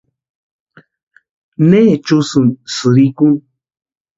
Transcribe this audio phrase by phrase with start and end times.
[1.69, 3.37] ¿Necha úsïni sïrikuni?